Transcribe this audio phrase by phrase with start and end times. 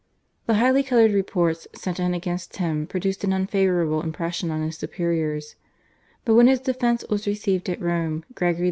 [0.47, 5.57] The highly coloured reports sent in against him produced an unfavourable impression on his superiors,
[6.25, 8.59] but when his defence was received at Rome Gregory XV.